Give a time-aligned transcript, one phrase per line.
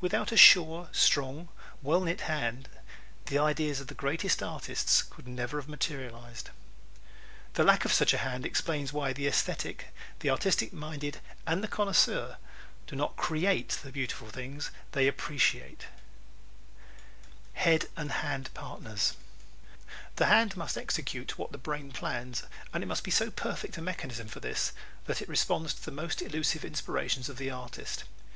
[0.00, 1.50] Without a sure, strong,
[1.82, 2.68] well knit hand
[3.26, 6.50] the ideas of the greatest artists could never have materialized.
[7.54, 11.68] The lack of such a hand explains why the esthetic, the artistic minded and the
[11.68, 12.38] connoisseur
[12.88, 15.84] do not create the beautiful things they appreciate.
[17.52, 19.14] Head and Hand Partners¶
[20.16, 22.42] The hand must execute what the brain plans
[22.72, 24.72] and it must be so perfect a mechanism for this
[25.04, 28.02] that it responds to the most elusive inspirations of the artist.